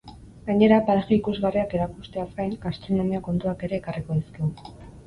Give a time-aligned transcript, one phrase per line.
[0.45, 4.77] Gainera, paraje ikusgarriak erakusteaz gain, gastronomia kontuak ere ekarriko dizkigu.